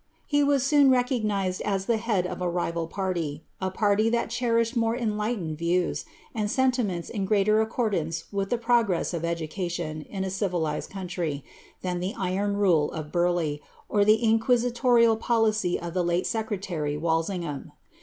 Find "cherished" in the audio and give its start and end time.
4.31-4.75